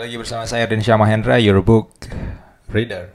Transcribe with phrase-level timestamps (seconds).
[0.00, 1.92] lagi bersama saya dan Syama Hendra, your book
[2.72, 3.12] reader.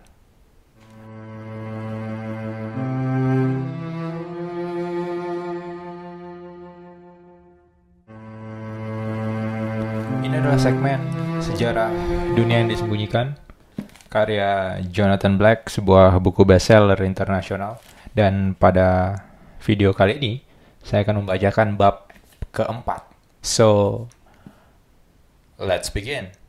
[10.22, 11.02] Ini adalah segmen
[11.42, 11.90] sejarah
[12.38, 13.34] dunia yang disembunyikan
[14.14, 17.82] karya Jonathan Black, sebuah buku bestseller internasional.
[18.14, 19.26] Dan pada
[19.66, 20.34] video kali ini,
[20.86, 22.14] saya akan membacakan bab
[22.54, 23.10] keempat.
[23.42, 24.06] So,
[25.58, 26.45] Let's begin.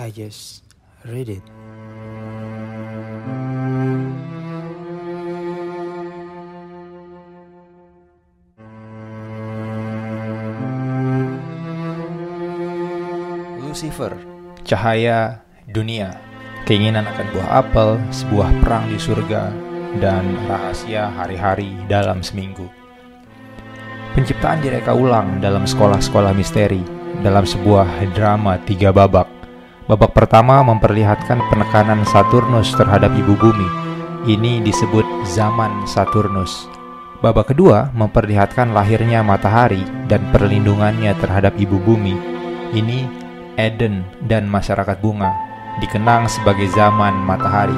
[0.00, 0.64] I just
[1.04, 1.44] read it.
[13.60, 14.16] Lucifer,
[14.64, 16.16] cahaya dunia,
[16.64, 19.52] keinginan akan buah apel, sebuah perang di surga,
[20.00, 22.64] dan rahasia hari-hari dalam seminggu.
[24.16, 26.80] Penciptaan direka ulang dalam sekolah-sekolah misteri
[27.20, 29.29] dalam sebuah drama tiga babak.
[29.88, 33.68] Babak pertama memperlihatkan penekanan Saturnus terhadap ibu bumi.
[34.28, 36.68] Ini disebut zaman Saturnus.
[37.20, 42.16] Babak kedua memperlihatkan lahirnya matahari dan perlindungannya terhadap ibu bumi.
[42.72, 43.08] Ini
[43.60, 45.32] Eden dan masyarakat bunga,
[45.84, 47.76] dikenang sebagai zaman matahari.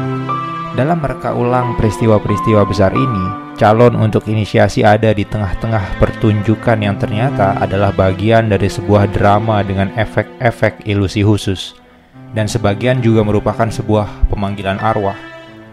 [0.78, 7.58] Dalam mereka ulang peristiwa-peristiwa besar ini, calon untuk inisiasi ada di tengah-tengah pertunjukan yang ternyata
[7.58, 11.81] adalah bagian dari sebuah drama dengan efek-efek ilusi khusus.
[12.32, 15.16] Dan sebagian juga merupakan sebuah pemanggilan arwah.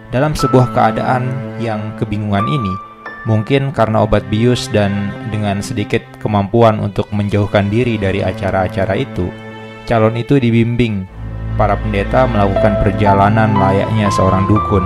[0.10, 1.30] Dalam sebuah keadaan
[1.62, 2.74] yang kebingungan ini,
[3.30, 9.30] mungkin karena obat bius dan dengan sedikit kemampuan untuk menjauhkan diri dari acara-acara itu,
[9.86, 11.06] calon itu dibimbing
[11.60, 14.84] para pendeta melakukan perjalanan layaknya seorang dukun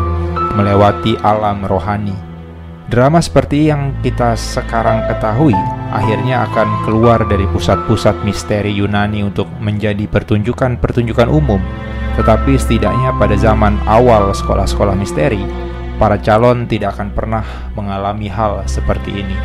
[0.57, 2.32] melewati alam rohani.
[2.83, 5.55] Drama seperti yang kita sekarang ketahui
[5.95, 11.63] akhirnya akan keluar dari pusat-pusat misteri Yunani untuk menjadi pertunjukan-pertunjukan umum.
[12.19, 15.39] Tetapi setidaknya pada zaman awal sekolah-sekolah misteri,
[15.95, 19.37] para calon tidak akan pernah mengalami hal seperti ini.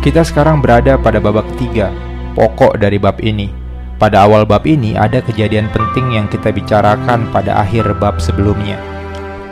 [0.00, 1.92] Kita sekarang berada pada babak ketiga,
[2.32, 3.52] pokok dari bab ini,
[4.00, 8.80] pada awal bab ini ada kejadian penting yang kita bicarakan pada akhir bab sebelumnya.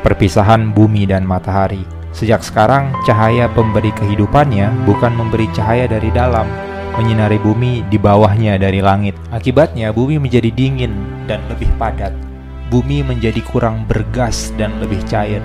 [0.00, 1.93] Perpisahan bumi dan matahari.
[2.14, 6.46] Sejak sekarang, cahaya pemberi kehidupannya bukan memberi cahaya dari dalam,
[6.94, 9.18] menyinari bumi di bawahnya dari langit.
[9.34, 10.94] Akibatnya, bumi menjadi dingin
[11.26, 12.14] dan lebih padat.
[12.70, 15.42] Bumi menjadi kurang bergas dan lebih cair.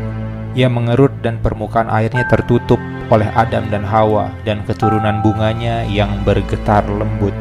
[0.54, 2.78] Ia mengerut dan permukaan airnya tertutup
[3.10, 7.34] oleh Adam dan Hawa dan keturunan bunganya yang bergetar lembut.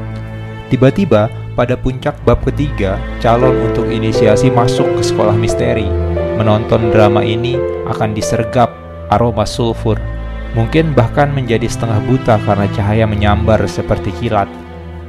[0.72, 5.84] Tiba-tiba, pada puncak bab ketiga, calon untuk inisiasi masuk ke sekolah misteri.
[6.40, 9.96] Menonton drama ini akan disergap aroma sulfur,
[10.56, 14.48] mungkin bahkan menjadi setengah buta karena cahaya menyambar seperti kilat.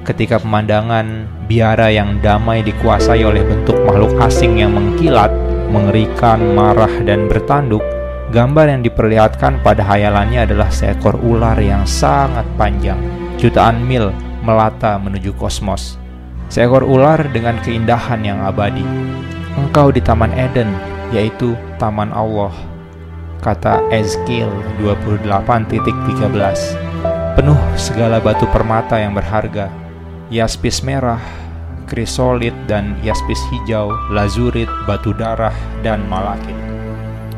[0.07, 5.29] Ketika pemandangan biara yang damai dikuasai oleh bentuk makhluk asing yang mengkilat,
[5.69, 7.83] mengerikan, marah, dan bertanduk,
[8.33, 12.97] gambar yang diperlihatkan pada hayalannya adalah seekor ular yang sangat panjang,
[13.37, 14.09] jutaan mil
[14.41, 15.99] melata menuju kosmos.
[16.49, 18.81] Seekor ular dengan keindahan yang abadi.
[19.59, 20.71] Engkau di Taman Eden,
[21.13, 22.49] yaitu Taman Allah.
[23.39, 24.51] Kata Ezekiel
[24.83, 25.79] 28.13.
[27.39, 29.71] Penuh segala batu permata yang berharga.
[30.27, 31.23] Yaspis merah,
[31.87, 35.55] krisolit dan yaspis hijau, lazurit, batu darah,
[35.87, 36.51] dan malakit.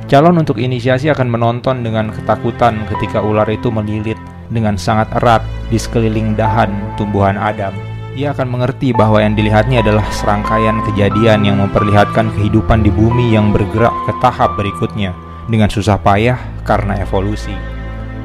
[0.09, 4.17] Calon untuk inisiasi akan menonton dengan ketakutan ketika ular itu melilit
[4.49, 7.77] dengan sangat erat di sekeliling dahan tumbuhan Adam.
[8.11, 13.55] ia akan mengerti bahwa yang dilihatnya adalah serangkaian kejadian yang memperlihatkan kehidupan di bumi yang
[13.55, 15.15] bergerak ke tahap berikutnya
[15.47, 17.53] dengan susah payah karena evolusi.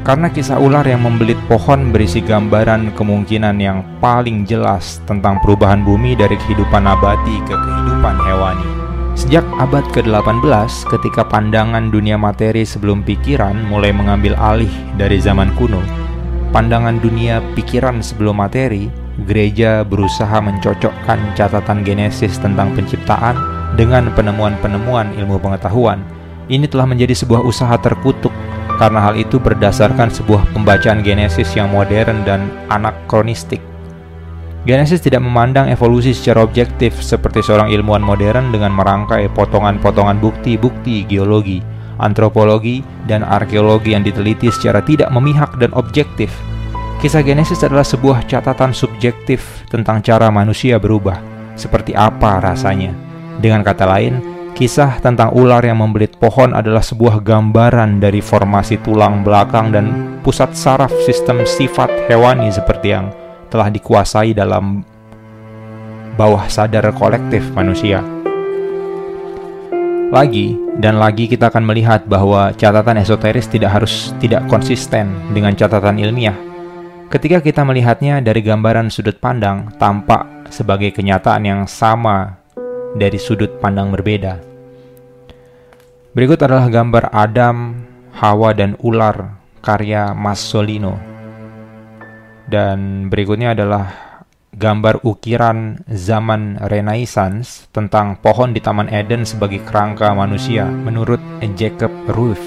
[0.06, 6.14] Karena kisah ular yang membelit pohon berisi gambaran kemungkinan yang paling jelas tentang perubahan bumi
[6.14, 8.68] dari kehidupan nabati ke kehidupan hewani.
[9.16, 15.82] Sejak abad ke-18, ketika pandangan dunia materi sebelum pikiran mulai mengambil alih dari zaman kuno,
[16.54, 18.92] pandangan dunia pikiran sebelum materi
[19.24, 23.34] gereja berusaha mencocokkan catatan Genesis tentang penciptaan
[23.74, 26.04] dengan penemuan-penemuan ilmu pengetahuan.
[26.46, 28.30] Ini telah menjadi sebuah usaha terkutuk
[28.76, 33.58] karena hal itu berdasarkan sebuah pembacaan Genesis yang modern dan anakronistik.
[34.66, 41.62] Genesis tidak memandang evolusi secara objektif seperti seorang ilmuwan modern dengan merangkai potongan-potongan bukti-bukti geologi,
[42.02, 46.34] antropologi, dan arkeologi yang diteliti secara tidak memihak dan objektif
[46.96, 51.20] Kisah Genesis adalah sebuah catatan subjektif tentang cara manusia berubah,
[51.52, 52.96] seperti apa rasanya.
[53.36, 54.16] Dengan kata lain,
[54.56, 60.56] kisah tentang ular yang membelit pohon adalah sebuah gambaran dari formasi tulang belakang dan pusat
[60.56, 63.12] saraf sistem sifat hewani seperti yang
[63.52, 64.80] telah dikuasai dalam
[66.16, 68.00] bawah sadar kolektif manusia.
[70.08, 76.00] Lagi dan lagi kita akan melihat bahwa catatan esoteris tidak harus tidak konsisten dengan catatan
[76.00, 76.46] ilmiah
[77.06, 82.42] Ketika kita melihatnya dari gambaran sudut pandang, tampak sebagai kenyataan yang sama
[82.96, 84.40] dari sudut pandang berbeda.
[86.16, 87.56] Berikut adalah gambar Adam,
[88.16, 90.96] Hawa, dan ular karya Masolino.
[92.48, 94.16] Dan berikutnya adalah
[94.56, 101.20] gambar ukiran zaman Renaissance tentang pohon di Taman Eden sebagai kerangka manusia menurut
[101.52, 102.40] Jacob Ruth.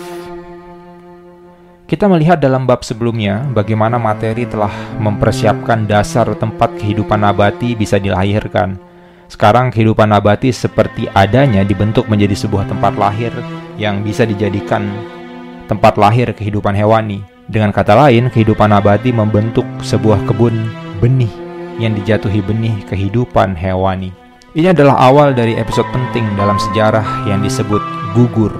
[1.85, 8.88] Kita melihat dalam bab sebelumnya bagaimana materi telah mempersiapkan dasar tempat kehidupan nabati bisa dilahirkan.
[9.29, 13.29] Sekarang kehidupan nabati seperti adanya dibentuk menjadi sebuah tempat lahir
[13.77, 14.89] yang bisa dijadikan
[15.69, 17.21] tempat lahir kehidupan hewani.
[17.45, 20.57] Dengan kata lain, kehidupan nabati membentuk sebuah kebun
[20.97, 21.31] benih
[21.77, 24.09] yang dijatuhi benih kehidupan hewani.
[24.57, 27.81] Ini adalah awal dari episode penting dalam sejarah yang disebut
[28.17, 28.51] gugur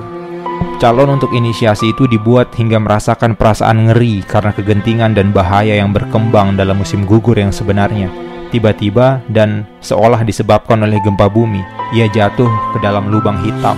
[0.80, 6.56] Calon untuk inisiasi itu dibuat hingga merasakan perasaan ngeri karena kegentingan dan bahaya yang berkembang
[6.56, 8.08] dalam musim gugur yang sebenarnya.
[8.50, 11.62] Tiba-tiba dan seolah disebabkan oleh gempa bumi,
[11.94, 13.78] ia jatuh ke dalam lubang hitam.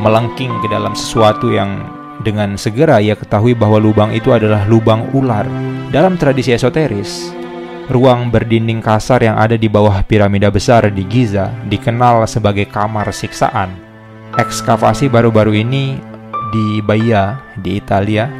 [0.00, 1.84] Melengking ke dalam sesuatu yang
[2.24, 5.44] dengan segera ia ketahui bahwa lubang itu adalah lubang ular.
[5.92, 7.28] Dalam tradisi esoteris,
[7.92, 13.90] ruang berdinding kasar yang ada di bawah piramida besar di Giza dikenal sebagai kamar siksaan
[14.38, 15.98] ekskavasi baru-baru ini
[16.54, 18.30] di Bahia, di Italia,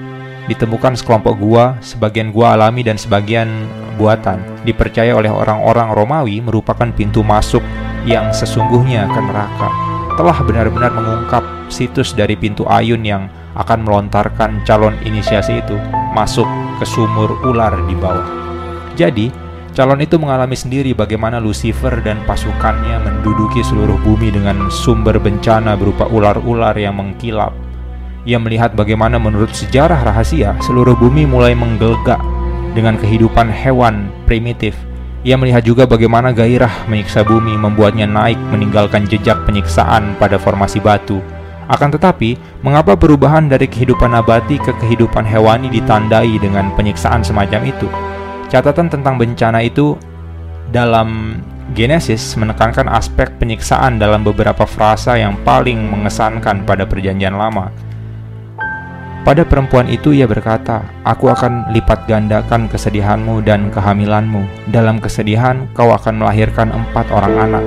[0.48, 3.48] ditemukan sekelompok gua, sebagian gua alami dan sebagian
[4.00, 4.40] buatan.
[4.64, 7.60] Dipercaya oleh orang-orang Romawi merupakan pintu masuk
[8.08, 9.68] yang sesungguhnya ke neraka.
[10.16, 13.28] Telah benar-benar mengungkap situs dari pintu ayun yang
[13.58, 15.76] akan melontarkan calon inisiasi itu
[16.16, 16.46] masuk
[16.80, 18.28] ke sumur ular di bawah.
[18.96, 25.78] Jadi, Calon itu mengalami sendiri bagaimana Lucifer dan pasukannya menduduki seluruh bumi dengan sumber bencana
[25.78, 27.54] berupa ular-ular yang mengkilap.
[28.28, 32.20] Ia melihat bagaimana menurut sejarah rahasia seluruh bumi mulai menggelegak
[32.76, 34.76] dengan kehidupan hewan primitif.
[35.24, 41.20] Ia melihat juga bagaimana gairah menyiksa bumi membuatnya naik meninggalkan jejak penyiksaan pada formasi batu.
[41.70, 42.34] Akan tetapi,
[42.66, 47.86] mengapa perubahan dari kehidupan nabati ke kehidupan hewani ditandai dengan penyiksaan semacam itu?
[48.50, 49.94] Catatan tentang bencana itu
[50.74, 51.38] dalam
[51.70, 57.70] Genesis menekankan aspek penyiksaan dalam beberapa frasa yang paling mengesankan pada Perjanjian Lama.
[59.20, 64.72] Pada perempuan itu ia berkata, "Aku akan lipat gandakan kesedihanmu dan kehamilanmu.
[64.72, 67.64] Dalam kesedihan kau akan melahirkan empat orang anak."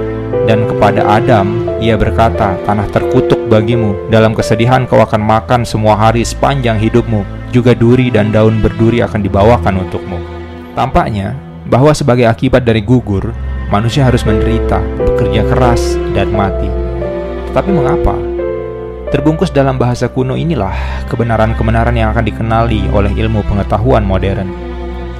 [0.49, 4.09] Dan kepada Adam ia berkata, "Tanah terkutuk bagimu.
[4.09, 7.21] Dalam kesedihan kau akan makan semua hari sepanjang hidupmu.
[7.53, 10.17] Juga duri dan daun berduri akan dibawakan untukmu."
[10.73, 11.37] Tampaknya
[11.69, 13.29] bahwa sebagai akibat dari gugur,
[13.69, 16.67] manusia harus menderita, bekerja keras, dan mati.
[17.53, 18.32] Tetapi mengapa?
[19.13, 20.73] Terbungkus dalam bahasa kuno inilah
[21.05, 24.49] kebenaran-kebenaran yang akan dikenali oleh ilmu pengetahuan modern.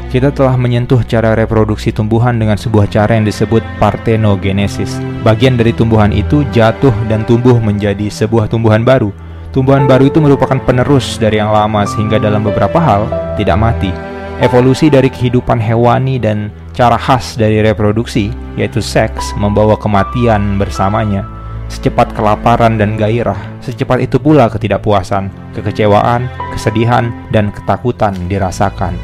[0.09, 4.97] Kita telah menyentuh cara reproduksi tumbuhan dengan sebuah cara yang disebut parthenogenesis.
[5.21, 9.13] Bagian dari tumbuhan itu jatuh dan tumbuh menjadi sebuah tumbuhan baru.
[9.53, 13.05] Tumbuhan baru itu merupakan penerus dari yang lama sehingga dalam beberapa hal
[13.37, 13.93] tidak mati,
[14.41, 21.42] Evolusi dari kehidupan hewani dan cara khas dari reproduksi, yaitu seks, membawa kematian bersamanya.
[21.71, 28.95] Secepat kelaparan dan gairah, secepat itu pula ketidakpuasan, kekecewaan, kesedihan, dan ketakutan dirasakan.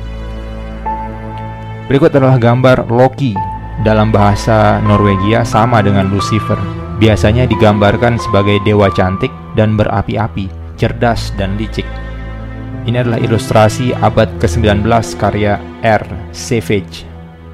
[1.90, 3.34] Berikut adalah gambar Loki
[3.82, 6.60] dalam bahasa Norwegia sama dengan Lucifer.
[7.00, 11.88] Biasanya digambarkan sebagai dewa cantik dan berapi-api, cerdas dan licik.
[12.86, 14.86] Ini adalah ilustrasi abad ke-19
[15.18, 16.04] karya R.
[16.36, 17.08] Savage.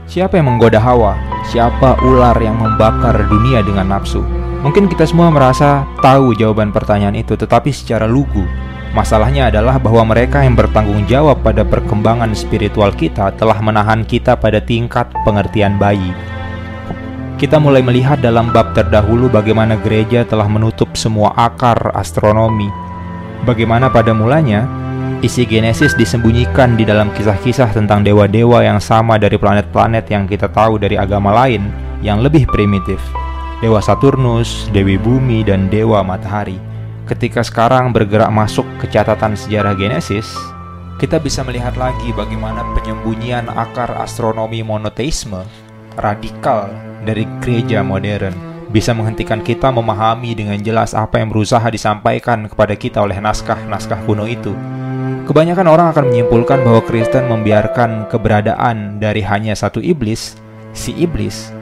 [0.05, 1.17] Siapa yang menggoda Hawa?
[1.49, 4.44] Siapa ular yang membakar dunia dengan nafsu?
[4.65, 8.41] Mungkin kita semua merasa tahu jawaban pertanyaan itu, tetapi secara lugu
[8.95, 14.63] Masalahnya adalah bahwa mereka yang bertanggung jawab pada perkembangan spiritual kita telah menahan kita pada
[14.63, 16.15] tingkat pengertian bayi.
[17.35, 22.71] Kita mulai melihat dalam bab terdahulu bagaimana gereja telah menutup semua akar astronomi.
[23.43, 24.63] Bagaimana pada mulanya,
[25.19, 30.79] isi Genesis disembunyikan di dalam kisah-kisah tentang dewa-dewa yang sama dari planet-planet yang kita tahu
[30.79, 31.67] dari agama lain
[31.99, 33.03] yang lebih primitif.
[33.63, 36.59] Dewa Saturnus, Dewi Bumi, dan Dewa Matahari
[37.05, 40.25] ketika sekarang bergerak masuk ke catatan sejarah Genesis,
[40.97, 45.45] kita bisa melihat lagi bagaimana penyembunyian akar astronomi monoteisme
[45.95, 46.67] radikal
[47.05, 48.33] dari gereja modern
[48.73, 54.27] bisa menghentikan kita memahami dengan jelas apa yang berusaha disampaikan kepada kita oleh naskah-naskah kuno
[54.27, 54.51] itu.
[55.29, 60.37] Kebanyakan orang akan menyimpulkan bahwa Kristen membiarkan keberadaan dari hanya satu iblis,
[60.75, 61.54] si iblis,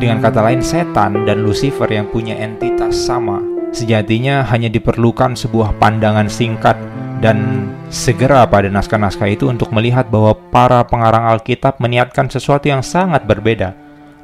[0.00, 6.28] dengan kata lain setan dan Lucifer yang punya entitas sama Sejatinya hanya diperlukan sebuah pandangan
[6.28, 6.76] singkat
[7.24, 13.24] dan segera pada naskah-naskah itu untuk melihat bahwa para pengarang Alkitab meniatkan sesuatu yang sangat
[13.24, 13.72] berbeda.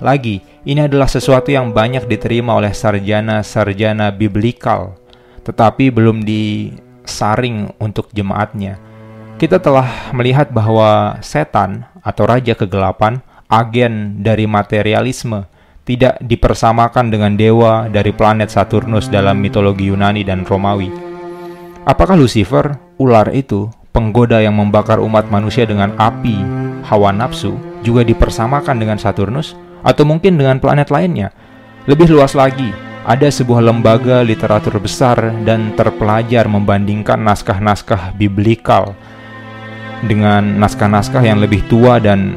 [0.05, 5.01] Lagi, ini adalah sesuatu yang banyak diterima oleh sarjana-sarjana biblikal,
[5.49, 8.77] tetapi belum disaring untuk jemaatnya.
[9.41, 15.49] Kita telah melihat bahwa setan atau raja kegelapan, agen dari materialisme,
[15.89, 20.93] tidak dipersamakan dengan dewa dari planet Saturnus dalam mitologi Yunani dan Romawi.
[21.89, 26.37] Apakah Lucifer, ular itu, penggoda yang membakar umat manusia dengan api,
[26.85, 31.33] hawa nafsu, juga dipersamakan dengan Saturnus, atau mungkin dengan planet lainnya?
[31.89, 32.69] Lebih luas lagi,
[33.09, 35.17] ada sebuah lembaga literatur besar
[35.49, 38.93] dan terpelajar membandingkan naskah-naskah biblikal
[40.05, 42.37] dengan naskah-naskah yang lebih tua dan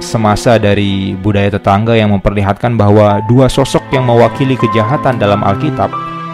[0.00, 5.88] semasa dari budaya tetangga yang memperlihatkan bahwa dua sosok yang mewakili kejahatan dalam Alkitab,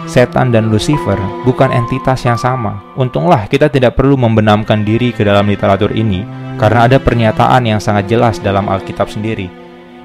[0.05, 1.17] setan dan Lucifer,
[1.47, 2.83] bukan entitas yang sama.
[2.99, 6.23] Untunglah kita tidak perlu membenamkan diri ke dalam literatur ini
[6.59, 9.47] karena ada pernyataan yang sangat jelas dalam Alkitab sendiri,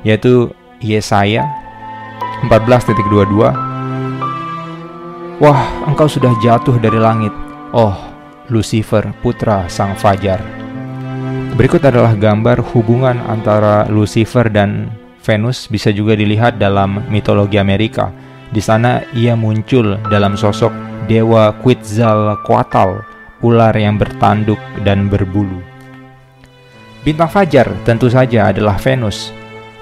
[0.07, 1.45] yaitu Yesaya
[2.47, 3.69] 14.22
[5.39, 7.31] Wah, engkau sudah jatuh dari langit,
[7.71, 7.95] oh
[8.51, 10.43] Lucifer, putra sang fajar.
[11.57, 14.93] Berikut adalah gambar hubungan antara Lucifer dan
[15.25, 18.13] Venus bisa juga dilihat dalam mitologi Amerika.
[18.49, 20.73] Di sana ia muncul dalam sosok
[21.05, 23.05] dewa Quetzalcoatl,
[23.45, 25.61] ular yang bertanduk dan berbulu.
[27.05, 29.33] Bintang fajar tentu saja adalah Venus.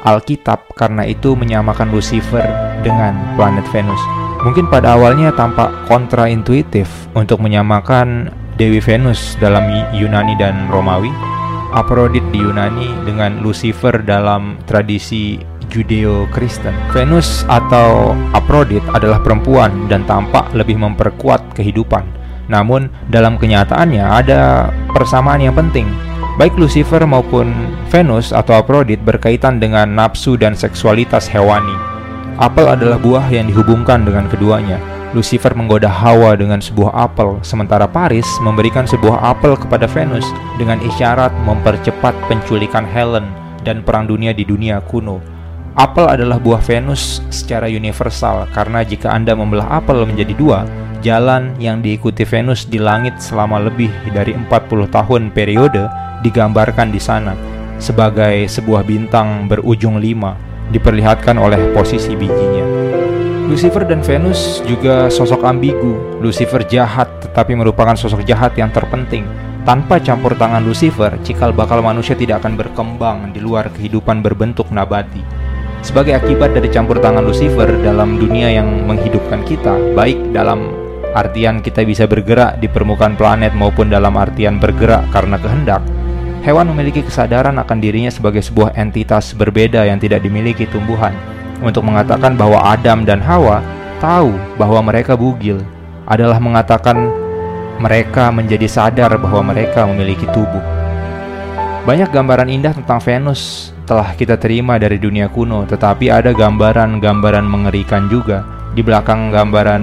[0.06, 2.46] Alkitab karena itu menyamakan Lucifer
[2.86, 3.98] dengan planet Venus.
[4.46, 6.86] Mungkin pada awalnya tampak kontraintuitif
[7.18, 11.10] untuk menyamakan Dewi Venus dalam Yunani dan Romawi,
[11.76, 15.36] Aphrodite di Yunani dengan Lucifer dalam tradisi
[15.68, 16.72] Judeo-Kristen.
[16.96, 22.08] Venus atau Aphrodite adalah perempuan dan tampak lebih memperkuat kehidupan.
[22.48, 25.84] Namun, dalam kenyataannya ada persamaan yang penting.
[26.40, 27.52] Baik Lucifer maupun
[27.92, 31.76] Venus atau Aphrodite berkaitan dengan nafsu dan seksualitas hewani.
[32.40, 34.95] Apel adalah buah yang dihubungkan dengan keduanya.
[35.16, 40.28] Lucifer menggoda Hawa dengan sebuah apel, sementara Paris memberikan sebuah apel kepada Venus
[40.60, 43.24] dengan isyarat mempercepat penculikan Helen
[43.64, 45.24] dan perang dunia di dunia kuno.
[45.72, 50.68] Apel adalah buah Venus secara universal karena jika Anda membelah apel menjadi dua,
[51.00, 55.88] jalan yang diikuti Venus di langit selama lebih dari 40 tahun periode
[56.20, 57.32] digambarkan di sana
[57.80, 60.36] sebagai sebuah bintang berujung lima
[60.72, 62.75] diperlihatkan oleh posisi bijinya.
[63.46, 66.18] Lucifer dan Venus juga sosok ambigu.
[66.18, 69.22] Lucifer jahat, tetapi merupakan sosok jahat yang terpenting.
[69.62, 75.22] Tanpa campur tangan Lucifer, cikal bakal manusia tidak akan berkembang di luar kehidupan berbentuk nabati.
[75.78, 80.74] Sebagai akibat dari campur tangan Lucifer dalam dunia yang menghidupkan kita, baik dalam
[81.14, 85.86] artian kita bisa bergerak di permukaan planet maupun dalam artian bergerak karena kehendak,
[86.42, 91.14] hewan memiliki kesadaran akan dirinya sebagai sebuah entitas berbeda yang tidak dimiliki tumbuhan
[91.60, 93.60] untuk mengatakan bahwa Adam dan Hawa
[93.98, 95.60] tahu bahwa mereka bugil
[96.06, 97.10] adalah mengatakan
[97.76, 100.62] mereka menjadi sadar bahwa mereka memiliki tubuh.
[101.86, 108.10] Banyak gambaran indah tentang Venus telah kita terima dari dunia kuno, tetapi ada gambaran-gambaran mengerikan
[108.10, 108.42] juga.
[108.74, 109.82] Di belakang gambaran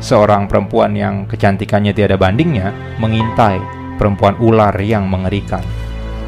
[0.00, 2.72] seorang perempuan yang kecantikannya tiada bandingnya
[3.02, 3.60] mengintai
[4.00, 5.60] perempuan ular yang mengerikan.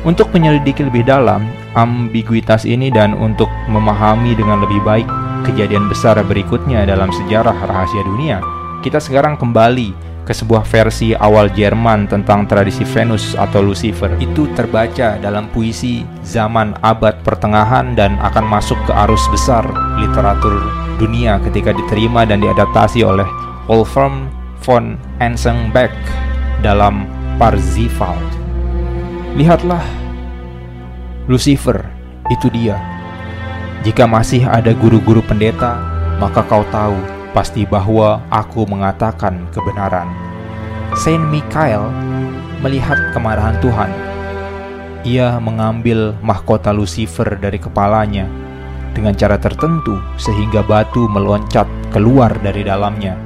[0.03, 1.47] Untuk menyelidiki lebih dalam
[1.79, 5.07] ambiguitas ini dan untuk memahami dengan lebih baik
[5.47, 8.43] kejadian besar berikutnya dalam sejarah rahasia dunia,
[8.83, 9.95] kita sekarang kembali
[10.27, 14.11] ke sebuah versi awal Jerman tentang tradisi Venus atau Lucifer.
[14.19, 19.67] Itu terbaca dalam puisi zaman abad pertengahan dan akan masuk ke arus besar
[20.03, 20.63] literatur
[20.99, 23.27] dunia ketika diterima dan diadaptasi oleh
[23.67, 24.31] Wolfram
[24.63, 25.95] von Ensenbeck
[26.63, 27.07] dalam
[27.39, 28.42] Parsifal.
[29.33, 29.81] Lihatlah,
[31.25, 31.81] Lucifer,
[32.29, 32.77] itu dia.
[33.81, 35.81] Jika masih ada guru-guru pendeta,
[36.21, 36.93] maka kau tahu
[37.33, 40.05] pasti bahwa aku mengatakan kebenaran.
[40.93, 41.89] Saint Michael
[42.61, 43.89] melihat kemarahan Tuhan.
[45.09, 48.29] Ia mengambil mahkota Lucifer dari kepalanya
[48.93, 53.17] dengan cara tertentu sehingga batu meloncat keluar dari dalamnya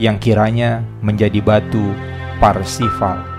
[0.00, 1.92] yang kiranya menjadi batu
[2.40, 3.33] Parsifal.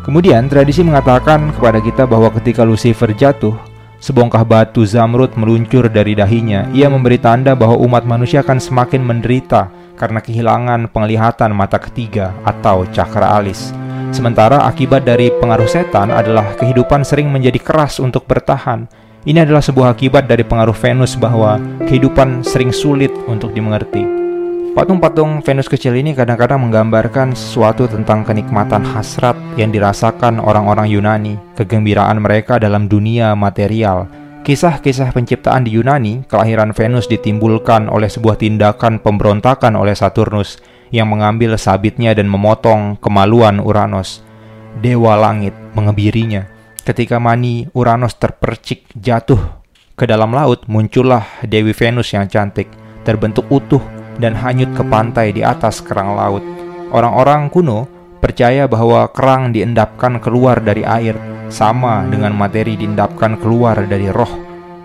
[0.00, 3.52] Kemudian tradisi mengatakan kepada kita bahwa ketika Lucifer jatuh,
[4.00, 6.66] sebongkah batu zamrud meluncur dari dahinya.
[6.72, 9.68] Ia memberi tanda bahwa umat manusia akan semakin menderita
[10.00, 13.76] karena kehilangan penglihatan mata ketiga atau cakra alis.
[14.10, 18.90] Sementara akibat dari pengaruh setan adalah kehidupan sering menjadi keras untuk bertahan.
[19.22, 24.19] Ini adalah sebuah akibat dari pengaruh Venus bahwa kehidupan sering sulit untuk dimengerti.
[24.70, 32.22] Patung-patung Venus kecil ini kadang-kadang menggambarkan sesuatu tentang kenikmatan hasrat yang dirasakan orang-orang Yunani, kegembiraan
[32.22, 34.06] mereka dalam dunia material.
[34.46, 40.62] Kisah-kisah penciptaan di Yunani, kelahiran Venus ditimbulkan oleh sebuah tindakan pemberontakan oleh Saturnus
[40.94, 44.22] yang mengambil sabitnya dan memotong kemaluan Uranus.
[44.78, 46.46] Dewa langit mengebirinya.
[46.86, 49.42] Ketika mani Uranus terpercik jatuh
[49.98, 52.70] ke dalam laut, muncullah Dewi Venus yang cantik,
[53.02, 56.42] terbentuk utuh dan hanyut ke pantai di atas kerang laut.
[56.90, 57.86] Orang-orang kuno
[58.18, 61.14] percaya bahwa kerang diendapkan keluar dari air,
[61.50, 64.30] sama dengan materi diendapkan keluar dari roh.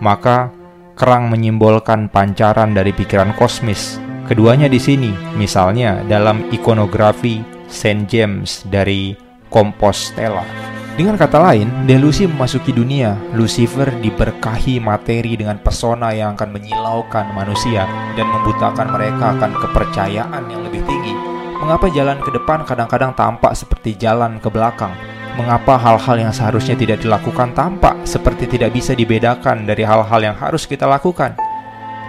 [0.01, 0.49] Maka,
[0.97, 4.01] kerang menyimbolkan pancaran dari pikiran kosmis.
[4.25, 9.13] Keduanya di sini, misalnya dalam ikonografi Saint James dari
[9.49, 10.74] Compostela.
[10.95, 13.19] Dengan kata lain, delusi memasuki dunia.
[13.35, 17.83] Lucifer diberkahi materi dengan pesona yang akan menyilaukan manusia
[18.15, 21.11] dan membutakan mereka akan kepercayaan yang lebih tinggi.
[21.59, 24.95] Mengapa jalan ke depan kadang-kadang tampak seperti jalan ke belakang?
[25.35, 30.63] Mengapa hal-hal yang seharusnya tidak dilakukan tampak seperti tidak bisa dibedakan dari hal-hal yang harus
[30.63, 31.35] kita lakukan?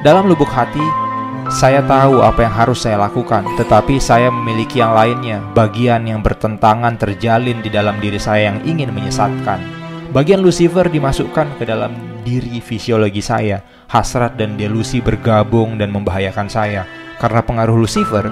[0.06, 1.05] Dalam lubuk hati,
[1.46, 6.98] saya tahu apa yang harus saya lakukan, tetapi saya memiliki yang lainnya, bagian yang bertentangan
[6.98, 9.62] terjalin di dalam diri saya yang ingin menyesatkan.
[10.10, 11.94] Bagian Lucifer dimasukkan ke dalam
[12.26, 16.82] diri fisiologi saya, hasrat dan delusi bergabung dan membahayakan saya
[17.22, 18.26] karena pengaruh Lucifer.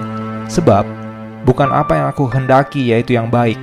[0.51, 0.83] Sebab
[1.47, 3.57] bukan apa yang aku hendaki yaitu yang baik,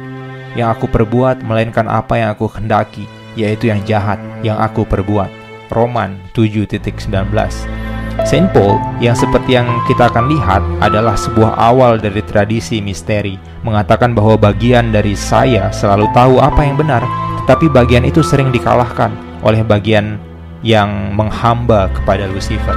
[0.56, 3.04] yang aku perbuat melainkan apa yang aku hendaki
[3.36, 5.28] yaitu yang jahat yang aku perbuat.
[5.72, 7.91] Roman 7.19
[8.32, 14.16] Saint Paul yang seperti yang kita akan lihat adalah sebuah awal dari tradisi misteri, mengatakan
[14.16, 17.04] bahwa bagian dari saya selalu tahu apa yang benar,
[17.44, 19.12] tetapi bagian itu sering dikalahkan
[19.44, 20.16] oleh bagian
[20.64, 22.72] yang menghamba kepada Lucifer.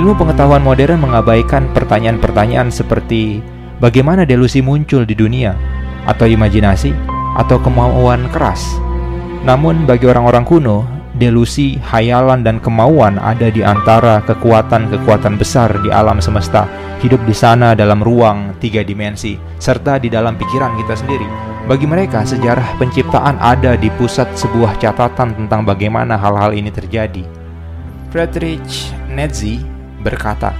[0.00, 3.44] Ilmu pengetahuan modern mengabaikan pertanyaan-pertanyaan seperti
[3.76, 5.52] bagaimana delusi muncul di dunia,
[6.08, 6.96] atau imajinasi,
[7.36, 8.64] atau kemauan keras.
[9.44, 10.88] Namun bagi orang-orang kuno,
[11.22, 16.66] delusi, hayalan, dan kemauan ada di antara kekuatan-kekuatan besar di alam semesta,
[16.98, 21.28] hidup di sana dalam ruang tiga dimensi, serta di dalam pikiran kita sendiri.
[21.70, 27.22] Bagi mereka, sejarah penciptaan ada di pusat sebuah catatan tentang bagaimana hal-hal ini terjadi.
[28.10, 29.62] Friedrich Nietzsche
[30.02, 30.50] berkata,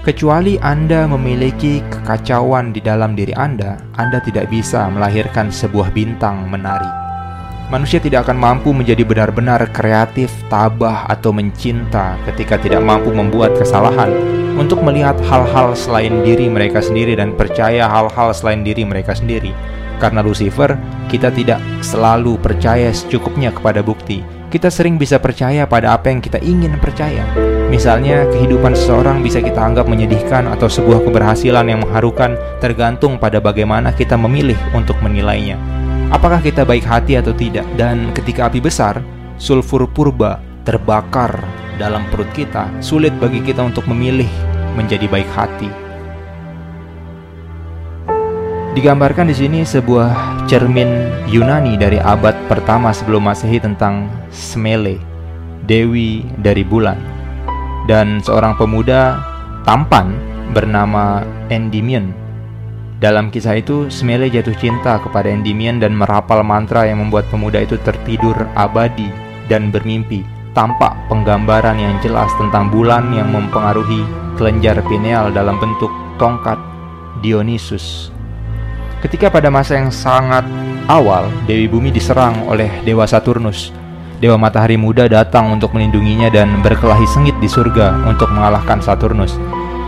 [0.00, 7.05] Kecuali Anda memiliki kekacauan di dalam diri Anda, Anda tidak bisa melahirkan sebuah bintang menari
[7.66, 14.10] manusia tidak akan mampu menjadi benar-benar kreatif, tabah, atau mencinta ketika tidak mampu membuat kesalahan
[14.54, 19.50] untuk melihat hal-hal selain diri mereka sendiri dan percaya hal-hal selain diri mereka sendiri.
[19.98, 20.76] Karena Lucifer,
[21.08, 24.22] kita tidak selalu percaya secukupnya kepada bukti.
[24.46, 27.26] Kita sering bisa percaya pada apa yang kita ingin percaya.
[27.66, 33.90] Misalnya, kehidupan seseorang bisa kita anggap menyedihkan atau sebuah keberhasilan yang mengharukan tergantung pada bagaimana
[33.90, 37.66] kita memilih untuk menilainya apakah kita baik hati atau tidak.
[37.74, 39.00] Dan ketika api besar,
[39.40, 41.38] sulfur purba terbakar
[41.78, 44.28] dalam perut kita, sulit bagi kita untuk memilih
[44.74, 45.70] menjadi baik hati.
[48.76, 55.00] Digambarkan di sini sebuah cermin Yunani dari abad pertama sebelum Masehi tentang Semele,
[55.64, 57.00] dewi dari bulan,
[57.88, 59.16] dan seorang pemuda
[59.64, 60.12] tampan
[60.52, 62.25] bernama Endymion
[62.96, 67.76] Dalam kisah itu, Smele jatuh cinta kepada Endymion dan merapal mantra yang membuat pemuda itu
[67.84, 69.12] tertidur abadi
[69.52, 70.24] dan bermimpi.
[70.56, 74.00] Tampak penggambaran yang jelas tentang bulan yang mempengaruhi
[74.40, 76.56] kelenjar pineal dalam bentuk tongkat
[77.20, 78.08] Dionysus.
[79.04, 80.48] Ketika pada masa yang sangat
[80.88, 83.76] awal, Dewi Bumi diserang oleh Dewa Saturnus.
[84.16, 89.36] Dewa Matahari Muda datang untuk melindunginya dan berkelahi sengit di surga untuk mengalahkan Saturnus.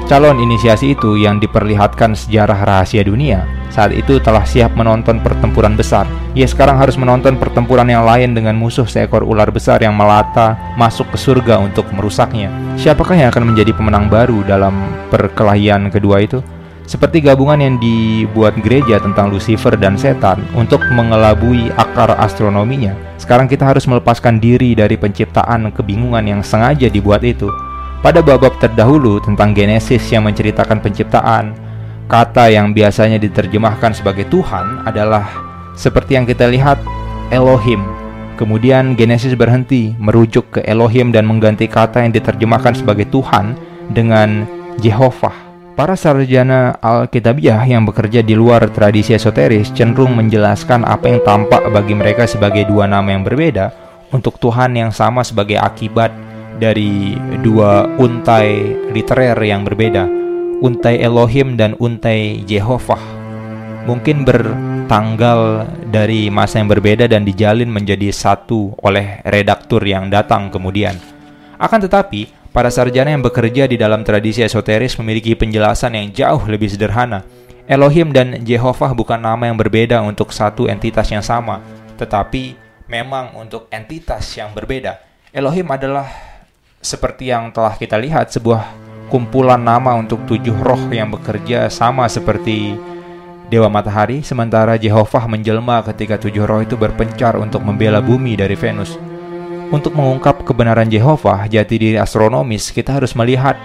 [0.08, 6.08] Calon inisiasi itu yang diperlihatkan sejarah rahasia dunia saat itu telah siap menonton pertempuran besar.
[6.32, 11.12] Ia sekarang harus menonton pertempuran yang lain dengan musuh seekor ular besar yang melata masuk
[11.12, 12.48] ke surga untuk merusaknya.
[12.80, 14.72] Siapakah yang akan menjadi pemenang baru dalam
[15.12, 16.40] perkelahian kedua itu?
[16.88, 22.96] Seperti gabungan yang dibuat gereja tentang Lucifer dan setan untuk mengelabui akar astronominya.
[23.20, 27.52] Sekarang kita harus melepaskan diri dari penciptaan kebingungan yang sengaja dibuat itu
[27.98, 31.54] pada bab-bab terdahulu tentang Genesis yang menceritakan penciptaan,
[32.06, 35.26] kata yang biasanya diterjemahkan sebagai Tuhan adalah
[35.74, 36.78] seperti yang kita lihat
[37.34, 37.82] Elohim.
[38.38, 43.58] Kemudian Genesis berhenti merujuk ke Elohim dan mengganti kata yang diterjemahkan sebagai Tuhan
[43.90, 44.46] dengan
[44.78, 45.34] Jehovah.
[45.74, 51.94] Para sarjana Alkitabiah yang bekerja di luar tradisi esoteris cenderung menjelaskan apa yang tampak bagi
[51.94, 53.70] mereka sebagai dua nama yang berbeda
[54.10, 56.27] untuk Tuhan yang sama sebagai akibat
[56.58, 60.04] dari dua untai literer yang berbeda,
[60.58, 63.00] untai Elohim dan untai Jehovah.
[63.86, 70.98] Mungkin bertanggal dari masa yang berbeda dan dijalin menjadi satu oleh redaktur yang datang kemudian.
[71.56, 76.68] Akan tetapi, para sarjana yang bekerja di dalam tradisi esoteris memiliki penjelasan yang jauh lebih
[76.68, 77.24] sederhana.
[77.64, 81.64] Elohim dan Jehovah bukan nama yang berbeda untuk satu entitas yang sama,
[81.96, 82.56] tetapi
[82.88, 85.00] memang untuk entitas yang berbeda.
[85.32, 86.27] Elohim adalah
[86.78, 88.64] seperti yang telah kita lihat, sebuah
[89.10, 92.76] kumpulan nama untuk tujuh roh yang bekerja sama seperti
[93.48, 99.00] Dewa Matahari, sementara Jehovah menjelma ketika tujuh roh itu berpencar untuk membela bumi dari Venus.
[99.68, 103.56] Untuk mengungkap kebenaran Jehovah, jati diri astronomis, kita harus melihat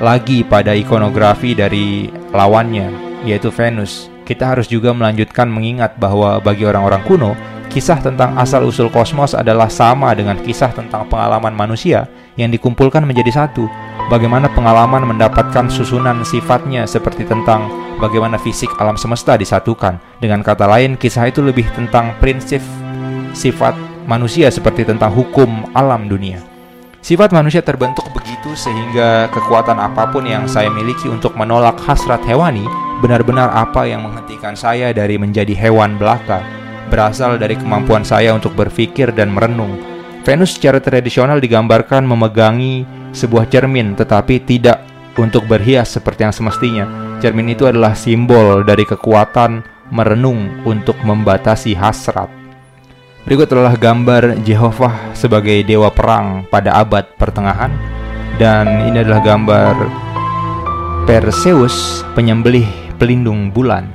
[0.00, 2.92] lagi pada ikonografi dari lawannya,
[3.24, 4.08] yaitu Venus.
[4.28, 7.32] Kita harus juga melanjutkan mengingat bahwa bagi orang-orang kuno,
[7.66, 13.68] Kisah tentang asal-usul kosmos adalah sama dengan kisah tentang pengalaman manusia yang dikumpulkan menjadi satu.
[14.06, 17.66] Bagaimana pengalaman mendapatkan susunan sifatnya seperti tentang
[17.98, 19.98] bagaimana fisik alam semesta disatukan.
[20.22, 22.62] Dengan kata lain, kisah itu lebih tentang prinsip
[23.34, 23.74] sifat
[24.06, 26.38] manusia seperti tentang hukum alam dunia.
[27.02, 32.66] Sifat manusia terbentuk begitu sehingga kekuatan apa pun yang saya miliki untuk menolak hasrat hewani
[32.98, 36.42] benar-benar apa yang menghentikan saya dari menjadi hewan belaka
[36.86, 39.95] berasal dari kemampuan saya untuk berpikir dan merenung.
[40.26, 42.82] Venus secara tradisional digambarkan memegangi
[43.14, 44.82] sebuah cermin tetapi tidak
[45.14, 46.84] untuk berhias seperti yang semestinya.
[47.22, 49.62] Cermin itu adalah simbol dari kekuatan
[49.94, 52.26] merenung untuk membatasi hasrat.
[53.22, 57.70] Berikut adalah gambar Jehovah sebagai dewa perang pada abad pertengahan
[58.42, 59.74] dan ini adalah gambar
[61.06, 62.66] Perseus penyembelih
[62.98, 63.86] pelindung bulan.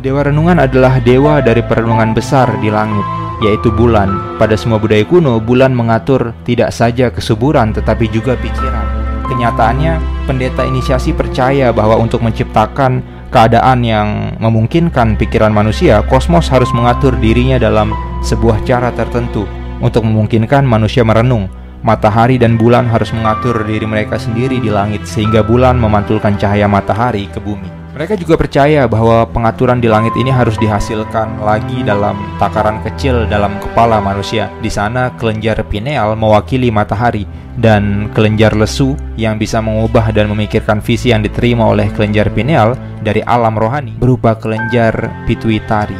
[0.00, 3.04] Dewa renungan adalah dewa dari perenungan besar di langit,
[3.42, 4.38] yaitu bulan.
[4.38, 8.86] Pada semua budaya kuno, bulan mengatur tidak saja kesuburan tetapi juga pikiran.
[9.28, 14.08] Kenyataannya, pendeta inisiasi percaya bahwa untuk menciptakan keadaan yang
[14.40, 17.92] memungkinkan pikiran manusia, kosmos harus mengatur dirinya dalam
[18.24, 19.44] sebuah cara tertentu
[19.84, 21.46] untuk memungkinkan manusia merenung.
[21.78, 27.30] Matahari dan bulan harus mengatur diri mereka sendiri di langit sehingga bulan memantulkan cahaya matahari
[27.30, 27.87] ke bumi.
[27.98, 33.58] Mereka juga percaya bahwa pengaturan di langit ini harus dihasilkan lagi dalam takaran kecil dalam
[33.58, 34.46] kepala manusia.
[34.62, 37.26] Di sana kelenjar pineal mewakili matahari
[37.58, 43.18] dan kelenjar lesu yang bisa mengubah dan memikirkan visi yang diterima oleh kelenjar pineal dari
[43.26, 44.94] alam rohani berupa kelenjar
[45.26, 45.98] pituitari.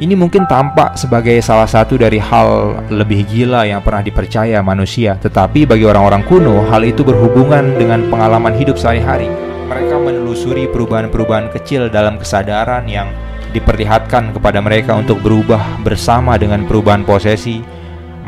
[0.00, 5.68] Ini mungkin tampak sebagai salah satu dari hal lebih gila yang pernah dipercaya manusia, tetapi
[5.68, 12.20] bagi orang-orang kuno, hal itu berhubungan dengan pengalaman hidup sehari-hari mereka menelusuri perubahan-perubahan kecil dalam
[12.20, 13.08] kesadaran yang
[13.56, 17.64] diperlihatkan kepada mereka untuk berubah bersama dengan perubahan posesi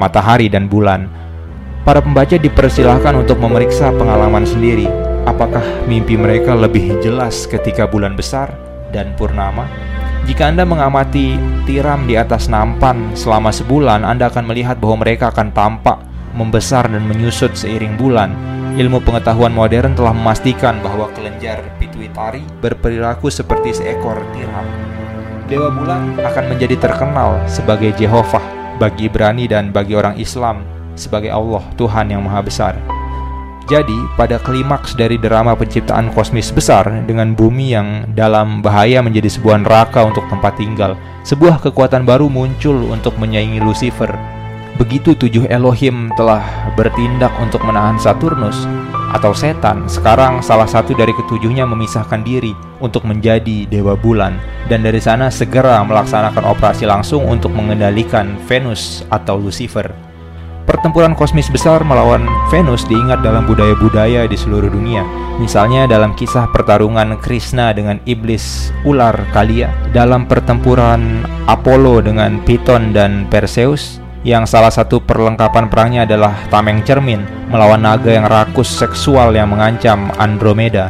[0.00, 1.04] matahari dan bulan.
[1.84, 4.88] Para pembaca dipersilahkan untuk memeriksa pengalaman sendiri.
[5.28, 8.56] Apakah mimpi mereka lebih jelas ketika bulan besar
[8.88, 9.68] dan purnama?
[10.24, 11.36] Jika Anda mengamati
[11.68, 16.00] tiram di atas nampan selama sebulan, Anda akan melihat bahwa mereka akan tampak
[16.32, 18.32] membesar dan menyusut seiring bulan
[18.74, 24.66] Ilmu pengetahuan modern telah memastikan bahwa kelenjar pituitari berperilaku seperti seekor tiram.
[25.46, 28.42] Dewa bulan akan menjadi terkenal sebagai Jehovah
[28.82, 30.66] bagi Ibrani dan bagi orang Islam
[30.98, 32.74] sebagai Allah Tuhan yang Maha Besar.
[33.70, 39.62] Jadi, pada klimaks dari drama penciptaan kosmis besar dengan bumi yang dalam bahaya menjadi sebuah
[39.62, 44.10] neraka untuk tempat tinggal, sebuah kekuatan baru muncul untuk menyaingi Lucifer.
[44.74, 46.42] Begitu tujuh Elohim telah
[46.74, 48.66] bertindak untuk menahan Saturnus
[49.14, 52.50] atau setan, sekarang salah satu dari ketujuhnya memisahkan diri
[52.82, 54.34] untuk menjadi dewa bulan
[54.66, 59.94] dan dari sana segera melaksanakan operasi langsung untuk mengendalikan Venus atau Lucifer.
[60.66, 65.06] Pertempuran kosmis besar melawan Venus diingat dalam budaya-budaya di seluruh dunia.
[65.38, 73.28] Misalnya dalam kisah pertarungan Krishna dengan iblis ular Kalia, dalam pertempuran Apollo dengan Piton dan
[73.28, 77.20] Perseus, yang salah satu perlengkapan perangnya adalah tameng cermin
[77.52, 80.88] melawan naga yang rakus seksual yang mengancam Andromeda.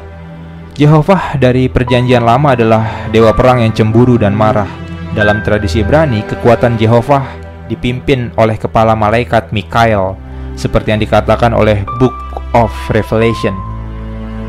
[0.79, 4.71] Jehovah dari perjanjian lama adalah dewa perang yang cemburu dan marah.
[5.15, 7.23] Dalam tradisi Ibrani, kekuatan Jehovah
[7.71, 10.19] dipimpin oleh kepala malaikat Mikael
[10.55, 12.15] seperti yang dikatakan oleh Book
[12.55, 13.55] of Revelation.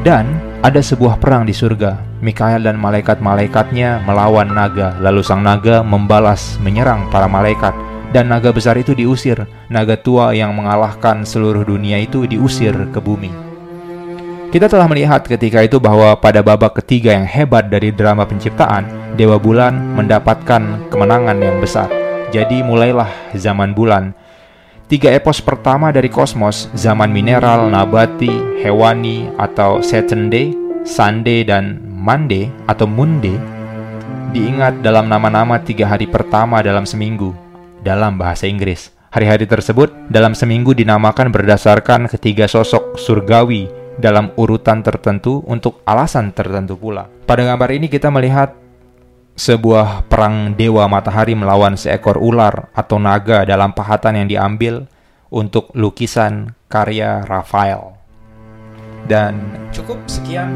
[0.05, 2.21] Dan ada sebuah perang di surga.
[2.21, 7.73] Mikael dan malaikat-malaikatnya melawan naga, lalu sang naga membalas menyerang para malaikat
[8.15, 9.43] dan naga besar itu diusir.
[9.67, 13.27] Naga tua yang mengalahkan seluruh dunia itu diusir ke bumi.
[14.55, 18.87] Kita telah melihat ketika itu bahwa pada babak ketiga yang hebat dari drama penciptaan,
[19.19, 21.91] Dewa Bulan mendapatkan kemenangan yang besar.
[22.31, 24.15] Jadi mulailah zaman bulan.
[24.87, 30.55] Tiga epos pertama dari kosmos, zaman mineral, nabati, hewani, atau Saturday,
[30.87, 33.35] Sunday, dan Monday atau Munde,
[34.31, 37.33] diingat dalam nama-nama tiga hari pertama dalam seminggu,
[37.85, 38.89] dalam bahasa Inggris.
[39.13, 46.75] Hari-hari tersebut dalam seminggu dinamakan berdasarkan ketiga sosok surgawi dalam urutan tertentu untuk alasan tertentu
[46.75, 47.07] pula.
[47.23, 48.57] Pada gambar ini kita melihat
[49.39, 54.89] sebuah perang dewa matahari melawan seekor ular atau naga dalam pahatan yang diambil
[55.31, 57.95] untuk lukisan karya Rafael.
[59.05, 59.37] Dan
[59.69, 60.49] cukup sekian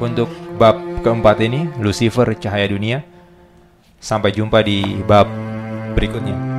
[0.00, 3.04] untuk bab keempat ini, Lucifer Cahaya Dunia.
[4.00, 5.28] Sampai jumpa di bab
[5.92, 6.53] berikutnya.